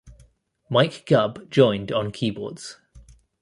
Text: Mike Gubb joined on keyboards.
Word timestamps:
Mike 0.67 1.05
Gubb 1.05 1.47
joined 1.51 1.91
on 1.91 2.11
keyboards. 2.11 2.79